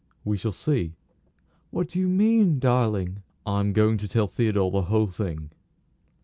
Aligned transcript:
"We 0.25 0.35
shall 0.35 0.51
see." 0.51 0.95
"What 1.69 1.89
do 1.89 1.99
you 1.99 2.09
mean, 2.09 2.57
darling?" 2.57 3.21
"I 3.45 3.59
am 3.59 3.71
going 3.71 3.99
to 3.99 4.07
tell 4.07 4.25
Theodore 4.25 4.71
the 4.71 4.81
whole 4.81 5.05
thing." 5.11 5.51